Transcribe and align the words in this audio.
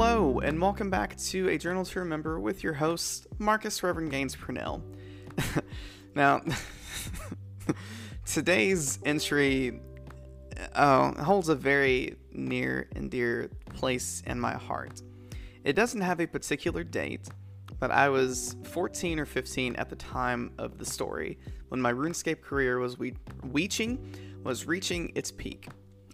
Hello, 0.00 0.38
and 0.38 0.62
welcome 0.62 0.90
back 0.90 1.16
to 1.16 1.48
A 1.48 1.58
Journal 1.58 1.84
to 1.84 1.98
Remember 1.98 2.38
with 2.38 2.62
your 2.62 2.74
host, 2.74 3.26
Marcus 3.40 3.82
Reverend 3.82 4.12
Gaines 4.12 4.36
Purnell. 4.36 4.80
now, 6.14 6.40
today's 8.24 9.00
entry 9.04 9.80
uh, 10.72 11.20
holds 11.20 11.48
a 11.48 11.56
very 11.56 12.14
near 12.30 12.88
and 12.94 13.10
dear 13.10 13.50
place 13.74 14.22
in 14.24 14.38
my 14.38 14.52
heart. 14.52 15.02
It 15.64 15.72
doesn't 15.72 16.02
have 16.02 16.20
a 16.20 16.28
particular 16.28 16.84
date, 16.84 17.28
but 17.80 17.90
I 17.90 18.08
was 18.08 18.54
14 18.66 19.18
or 19.18 19.26
15 19.26 19.74
at 19.74 19.90
the 19.90 19.96
time 19.96 20.52
of 20.58 20.78
the 20.78 20.86
story 20.86 21.40
when 21.70 21.80
my 21.80 21.92
RuneScape 21.92 22.40
career 22.40 22.78
was 22.78 23.00
we- 23.00 23.16
was 24.44 24.64
reaching 24.64 25.10
its 25.16 25.32
peak, 25.32 25.66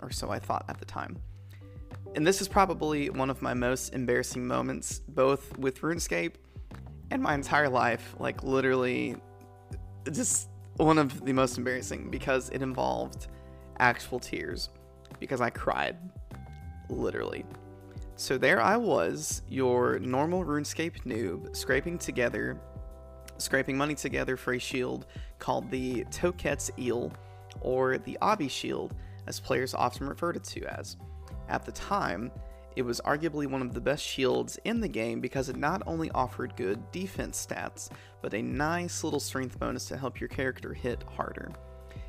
or 0.00 0.12
so 0.12 0.30
I 0.30 0.38
thought 0.38 0.66
at 0.68 0.78
the 0.78 0.86
time. 0.86 1.18
And 2.14 2.26
this 2.26 2.42
is 2.42 2.48
probably 2.48 3.08
one 3.08 3.30
of 3.30 3.40
my 3.40 3.54
most 3.54 3.94
embarrassing 3.94 4.46
moments, 4.46 5.00
both 5.08 5.56
with 5.56 5.80
RuneScape 5.80 6.34
and 7.10 7.22
my 7.22 7.34
entire 7.34 7.68
life. 7.68 8.14
Like, 8.18 8.42
literally, 8.42 9.16
just 10.10 10.50
one 10.76 10.98
of 10.98 11.24
the 11.24 11.32
most 11.32 11.56
embarrassing 11.56 12.10
because 12.10 12.50
it 12.50 12.60
involved 12.60 13.28
actual 13.78 14.18
tears. 14.18 14.68
Because 15.20 15.40
I 15.40 15.50
cried. 15.50 15.96
Literally. 16.90 17.44
So 18.16 18.36
there 18.36 18.60
I 18.60 18.76
was, 18.76 19.42
your 19.48 19.98
normal 19.98 20.44
RuneScape 20.44 21.04
noob, 21.04 21.56
scraping 21.56 21.96
together, 21.98 22.60
scraping 23.38 23.76
money 23.76 23.94
together 23.94 24.36
for 24.36 24.52
a 24.52 24.58
shield 24.58 25.06
called 25.38 25.70
the 25.70 26.04
Toket's 26.10 26.70
Eel, 26.78 27.10
or 27.62 27.98
the 27.98 28.18
Obby 28.20 28.50
Shield, 28.50 28.94
as 29.26 29.40
players 29.40 29.74
often 29.74 30.06
referred 30.06 30.36
it 30.36 30.44
to 30.44 30.64
as. 30.78 30.96
At 31.52 31.66
the 31.66 31.72
time, 31.72 32.32
it 32.76 32.82
was 32.82 33.02
arguably 33.02 33.46
one 33.46 33.60
of 33.60 33.74
the 33.74 33.80
best 33.80 34.02
shields 34.02 34.58
in 34.64 34.80
the 34.80 34.88
game 34.88 35.20
because 35.20 35.50
it 35.50 35.56
not 35.56 35.82
only 35.86 36.10
offered 36.12 36.56
good 36.56 36.90
defense 36.92 37.46
stats, 37.46 37.90
but 38.22 38.32
a 38.32 38.40
nice 38.40 39.04
little 39.04 39.20
strength 39.20 39.60
bonus 39.60 39.84
to 39.88 39.98
help 39.98 40.18
your 40.18 40.30
character 40.30 40.72
hit 40.72 41.02
harder. 41.02 41.52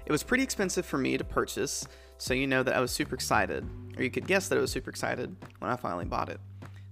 It 0.06 0.14
was 0.14 0.23
pretty 0.23 0.44
expensive 0.44 0.86
for 0.86 0.98
me 0.98 1.17
to 1.17 1.26
purchase, 1.26 1.86
so 2.17 2.34
you 2.34 2.48
know 2.48 2.64
that 2.64 2.73
I 2.73 2.80
was 2.80 2.92
super 2.92 3.16
excited, 3.16 3.67
or 3.98 4.04
you 4.04 4.09
could 4.09 4.28
guess 4.28 4.48
that 4.48 4.58
I 4.58 4.62
was 4.62 4.72
super 4.72 4.90
excited 4.90 5.36
when 5.60 5.70
I 5.70 5.76
finally 5.76 6.06
bought 6.06 6.30
it. 6.30 6.39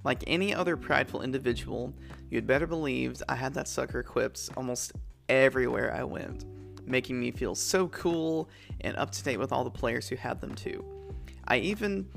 Like 0.03 0.21
any 0.27 0.53
other 0.53 0.75
prideful 0.75 1.21
individual, 1.21 1.93
you'd 2.29 2.45
better 2.45 2.67
believe 2.67 3.23
I 3.29 3.35
had 3.35 3.53
that 3.53 3.69
sucker 3.69 4.01
equipped 4.01 4.49
almost 4.57 4.91
everywhere 5.29 5.95
I 5.95 6.03
went, 6.03 6.43
making 6.85 7.17
me 7.17 7.31
feel 7.31 7.55
so 7.55 7.87
cool 7.87 8.49
and 8.81 8.97
up 8.97 9.11
to 9.11 9.23
date 9.23 9.37
with 9.37 9.53
all 9.53 9.63
the 9.63 9.69
players 9.69 10.09
who 10.09 10.17
had 10.17 10.41
them 10.41 10.53
too. 10.53 10.83
I 11.47 11.57
even 11.57 12.07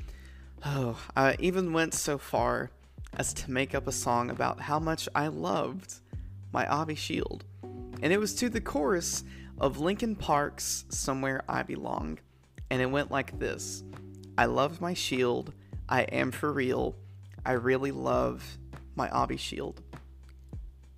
Oh, 0.67 0.99
I 1.15 1.37
even 1.41 1.75
went 1.75 1.93
so 1.93 2.17
far 2.17 2.71
as 3.19 3.35
to 3.35 3.51
make 3.51 3.75
up 3.75 3.87
a 3.87 3.93
song 3.93 4.31
about 4.31 4.61
how 4.61 4.79
much 4.79 5.11
I 5.15 5.27
loved 5.27 5.97
my 6.53 6.65
Obby 6.65 6.97
Shield. 6.97 7.45
And 8.03 8.15
it 8.15 8.19
was 8.19 8.35
to 8.37 8.49
the 8.49 8.63
chorus 8.63 9.25
of 9.61 9.79
Linkin 9.79 10.17
Park's 10.17 10.87
Somewhere 10.89 11.43
I 11.51 11.65
Belong. 11.65 12.19
And 12.71 12.81
it 12.81 12.91
went 12.91 13.11
like 13.11 13.39
this 13.39 13.85
I 14.39 14.47
love 14.47 14.81
my 14.81 14.95
shield. 14.95 15.53
I 15.87 16.03
am 16.03 16.31
for 16.31 16.51
real. 16.51 16.97
I 17.45 17.53
really 17.53 17.93
love 17.93 18.57
my 18.97 19.09
Obby 19.09 19.39
Shield. 19.39 19.83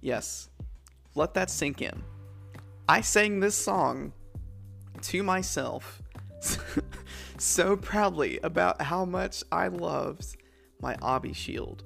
Yes, 0.00 0.48
let 1.17 1.34
that 1.34 1.50
sink 1.50 1.83
in. 1.83 2.05
I 2.89 3.00
sang 3.00 3.41
this 3.41 3.56
song 3.56 4.12
to 5.03 5.25
myself 5.25 6.03
so 7.40 7.76
proudly 7.76 8.38
about 8.42 8.80
how 8.80 9.04
much 9.04 9.42
I 9.50 9.68
loved 9.68 10.36
my 10.80 10.94
Obby 10.96 11.34
shield. 11.34 11.84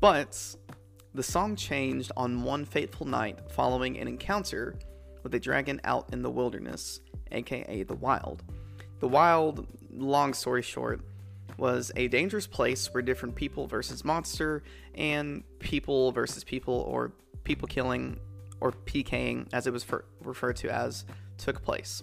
But 0.00 0.56
the 1.14 1.22
song 1.22 1.56
changed 1.56 2.12
on 2.16 2.42
one 2.42 2.64
fateful 2.64 3.06
night 3.06 3.50
following 3.50 3.98
an 3.98 4.08
encounter 4.08 4.76
with 5.22 5.34
a 5.34 5.40
dragon 5.40 5.80
out 5.84 6.12
in 6.12 6.22
the 6.22 6.30
wilderness, 6.30 7.00
aka 7.32 7.82
the 7.82 7.94
Wild. 7.94 8.42
The 9.00 9.08
Wild, 9.08 9.66
long 9.92 10.34
story 10.34 10.62
short, 10.62 11.00
was 11.56 11.92
a 11.96 12.08
dangerous 12.08 12.46
place 12.46 12.92
where 12.92 13.02
different 13.02 13.34
people 13.34 13.66
versus 13.66 14.04
monster 14.04 14.62
and 14.94 15.42
people 15.58 16.12
versus 16.12 16.44
people 16.44 16.74
or 16.74 17.12
people 17.44 17.68
killing 17.68 18.18
or 18.60 18.72
PKing, 18.72 19.48
as 19.52 19.66
it 19.66 19.72
was 19.72 19.82
for, 19.82 20.04
referred 20.22 20.56
to 20.56 20.70
as, 20.70 21.04
took 21.38 21.62
place. 21.62 22.02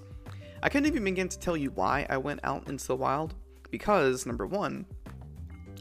I 0.61 0.69
couldn't 0.69 0.87
even 0.87 1.03
begin 1.03 1.29
to 1.29 1.39
tell 1.39 1.55
you 1.55 1.71
why 1.71 2.05
I 2.09 2.17
went 2.17 2.39
out 2.43 2.67
into 2.67 2.87
the 2.87 2.95
wild, 2.95 3.35
because, 3.69 4.25
number 4.25 4.47
one, 4.47 4.85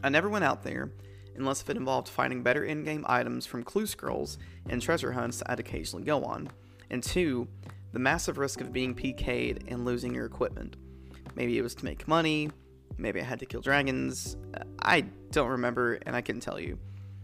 I 0.03 0.09
never 0.09 0.29
went 0.29 0.45
out 0.45 0.63
there 0.63 0.91
unless 1.35 1.61
if 1.61 1.69
it 1.69 1.77
involved 1.77 2.07
finding 2.07 2.41
better 2.41 2.63
in 2.63 2.83
game 2.83 3.05
items 3.07 3.45
from 3.45 3.63
clue 3.63 3.85
scrolls 3.85 4.37
and 4.69 4.81
treasure 4.81 5.11
hunts 5.11 5.43
I'd 5.45 5.59
occasionally 5.59 6.03
go 6.03 6.23
on, 6.23 6.49
and 6.89 7.01
two, 7.01 7.47
the 7.93 7.99
massive 7.99 8.37
risk 8.37 8.61
of 8.61 8.73
being 8.73 8.93
PK'd 8.93 9.63
and 9.67 9.85
losing 9.85 10.13
your 10.13 10.25
equipment. 10.25 10.77
Maybe 11.35 11.57
it 11.57 11.61
was 11.61 11.75
to 11.75 11.85
make 11.85 12.07
money, 12.07 12.49
maybe 12.97 13.21
I 13.21 13.23
had 13.23 13.39
to 13.39 13.45
kill 13.45 13.61
dragons, 13.61 14.37
I 14.81 15.01
don't 15.31 15.49
remember 15.49 15.99
and 16.05 16.15
I 16.15 16.21
can't 16.21 16.41
tell 16.41 16.59
you. 16.59 16.77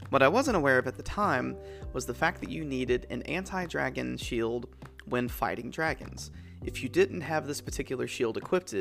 What 0.10 0.22
I 0.22 0.28
wasn't 0.28 0.58
aware 0.58 0.78
of 0.78 0.86
at 0.88 0.96
the 0.96 1.04
time 1.04 1.58
was 1.94 2.06
the 2.06 2.14
fact 2.14 2.40
that 2.42 2.52
you 2.52 2.64
needed 2.64 3.08
an 3.10 3.24
anti 3.24 3.66
dragon 3.66 4.16
shield 4.18 4.68
when 5.06 5.28
fighting 5.28 5.70
dragons. 5.70 6.32
If 6.64 6.82
you 6.82 6.90
didn't 6.90 7.22
have 7.22 7.46
this 7.46 7.62
particular 7.62 8.08
shield 8.08 8.38
equipped, 8.38 8.74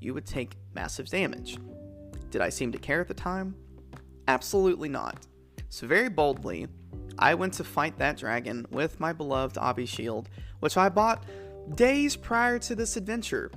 you 0.00 0.14
would 0.14 0.26
take 0.26 0.56
massive 0.74 1.08
damage. 1.08 1.58
Did 2.30 2.40
I 2.40 2.48
seem 2.48 2.72
to 2.72 2.78
care 2.78 3.00
at 3.00 3.08
the 3.08 3.14
time? 3.14 3.54
Absolutely 4.28 4.88
not. 4.88 5.26
So, 5.68 5.86
very 5.86 6.08
boldly, 6.08 6.68
I 7.18 7.34
went 7.34 7.54
to 7.54 7.64
fight 7.64 7.98
that 7.98 8.16
dragon 8.16 8.66
with 8.70 9.00
my 9.00 9.12
beloved 9.12 9.56
Obby 9.56 9.86
shield, 9.86 10.28
which 10.60 10.76
I 10.76 10.88
bought 10.88 11.24
days 11.74 12.16
prior 12.16 12.58
to 12.60 12.74
this 12.74 12.96
adventure, 12.96 13.50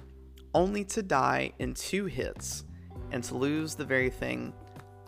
only 0.53 0.83
to 0.85 1.03
die 1.03 1.51
in 1.59 1.73
two 1.73 2.05
hits 2.05 2.63
and 3.11 3.23
to 3.23 3.37
lose 3.37 3.75
the 3.75 3.85
very 3.85 4.09
thing 4.09 4.53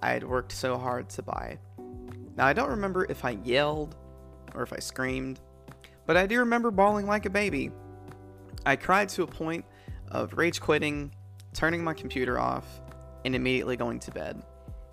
I 0.02 0.12
had 0.12 0.24
worked 0.24 0.52
so 0.52 0.78
hard 0.78 1.10
to 1.12 1.22
buy. 1.22 1.58
Now, 2.38 2.46
I 2.46 2.54
don't 2.54 2.70
remember 2.70 3.06
if 3.10 3.26
I 3.26 3.32
yelled 3.44 3.96
or 4.56 4.64
if 4.64 4.72
I 4.72 4.80
screamed, 4.80 5.42
but 6.10 6.18
I 6.18 6.26
do 6.26 6.40
remember 6.40 6.72
bawling 6.72 7.06
like 7.06 7.28
a 7.28 7.30
baby 7.30 7.70
I 8.66 8.76
cried 8.78 9.10
to 9.10 9.22
a 9.22 9.28
point 9.28 9.64
of 10.10 10.34
rage 10.34 10.60
quitting, 10.60 11.12
turning 11.54 11.84
my 11.84 11.94
computer 11.94 12.40
off, 12.40 12.66
and 13.26 13.36
immediately 13.36 13.78
going 13.78 14.00
to 14.00 14.12
bed. 14.12 14.42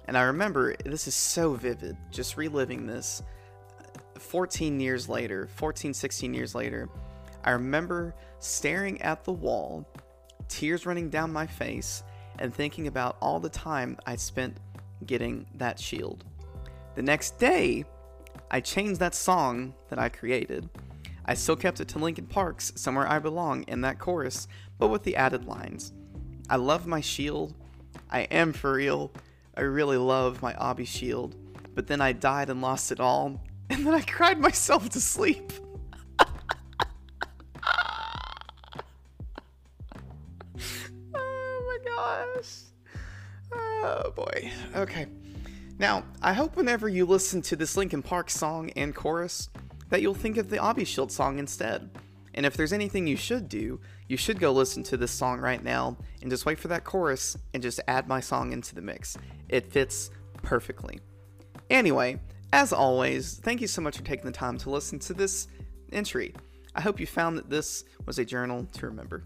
And 0.06 0.18
I 0.18 0.24
remember 0.24 0.76
this 0.84 1.08
is 1.08 1.14
so 1.14 1.54
vivid, 1.54 1.96
just 2.10 2.36
reliving 2.36 2.86
this 2.86 3.22
uh, 3.80 4.20
14 4.20 4.78
years 4.78 5.08
later, 5.08 5.48
14, 5.54 5.94
16 5.94 6.34
years 6.34 6.54
later. 6.54 6.86
I 7.44 7.52
remember 7.52 8.14
staring 8.38 9.00
at 9.00 9.24
the 9.24 9.32
wall, 9.32 9.88
tears 10.48 10.84
running 10.84 11.08
down 11.08 11.32
my 11.32 11.46
face, 11.46 12.04
and 12.40 12.52
thinking 12.52 12.88
about 12.88 13.16
all 13.22 13.40
the 13.40 13.48
time 13.48 13.96
I 14.04 14.16
spent 14.16 14.58
getting 15.06 15.46
that 15.54 15.80
shield. 15.80 16.26
The 16.94 17.02
next 17.02 17.38
day, 17.38 17.86
I 18.50 18.60
changed 18.60 19.00
that 19.00 19.14
song 19.14 19.72
that 19.88 19.98
I 19.98 20.10
created 20.10 20.68
I 21.28 21.34
still 21.34 21.56
kept 21.56 21.80
it 21.80 21.88
to 21.88 21.98
Linkin 21.98 22.26
Park's 22.26 22.72
Somewhere 22.76 23.08
I 23.08 23.18
Belong 23.18 23.64
in 23.64 23.80
that 23.80 23.98
chorus, 23.98 24.46
but 24.78 24.88
with 24.88 25.02
the 25.02 25.16
added 25.16 25.44
lines. 25.44 25.92
I 26.48 26.54
love 26.56 26.86
my 26.86 27.00
shield. 27.00 27.52
I 28.08 28.20
am 28.20 28.52
for 28.52 28.74
real. 28.74 29.10
I 29.56 29.62
really 29.62 29.96
love 29.96 30.40
my 30.40 30.52
Obby 30.54 30.86
shield. 30.86 31.34
But 31.74 31.88
then 31.88 32.00
I 32.00 32.12
died 32.12 32.48
and 32.48 32.62
lost 32.62 32.92
it 32.92 33.00
all, 33.00 33.40
and 33.70 33.84
then 33.84 33.92
I 33.92 34.02
cried 34.02 34.38
myself 34.38 34.88
to 34.90 35.00
sleep. 35.00 35.52
oh 36.20 36.28
my 41.14 41.78
gosh. 41.84 42.60
Oh 43.52 44.12
boy. 44.14 44.52
Okay. 44.76 45.06
Now, 45.78 46.04
I 46.22 46.32
hope 46.32 46.56
whenever 46.56 46.88
you 46.88 47.04
listen 47.04 47.42
to 47.42 47.56
this 47.56 47.76
Linkin 47.76 48.02
Park 48.02 48.30
song 48.30 48.70
and 48.70 48.94
chorus, 48.94 49.50
that 49.88 50.02
you'll 50.02 50.14
think 50.14 50.36
of 50.36 50.50
the 50.50 50.84
Shield 50.84 51.12
song 51.12 51.38
instead. 51.38 51.90
And 52.34 52.44
if 52.44 52.56
there's 52.56 52.72
anything 52.72 53.06
you 53.06 53.16
should 53.16 53.48
do, 53.48 53.80
you 54.08 54.16
should 54.16 54.38
go 54.38 54.52
listen 54.52 54.82
to 54.84 54.96
this 54.96 55.10
song 55.10 55.40
right 55.40 55.62
now 55.62 55.96
and 56.20 56.30
just 56.30 56.44
wait 56.44 56.58
for 56.58 56.68
that 56.68 56.84
chorus 56.84 57.36
and 57.54 57.62
just 57.62 57.80
add 57.88 58.06
my 58.06 58.20
song 58.20 58.52
into 58.52 58.74
the 58.74 58.82
mix. 58.82 59.16
It 59.48 59.72
fits 59.72 60.10
perfectly. 60.42 61.00
Anyway, 61.70 62.20
as 62.52 62.72
always, 62.72 63.38
thank 63.38 63.60
you 63.60 63.66
so 63.66 63.80
much 63.80 63.96
for 63.96 64.04
taking 64.04 64.26
the 64.26 64.32
time 64.32 64.58
to 64.58 64.70
listen 64.70 64.98
to 65.00 65.14
this 65.14 65.48
entry. 65.92 66.34
I 66.74 66.82
hope 66.82 67.00
you 67.00 67.06
found 67.06 67.38
that 67.38 67.48
this 67.48 67.84
was 68.04 68.18
a 68.18 68.24
journal 68.24 68.66
to 68.74 68.86
remember. 68.86 69.24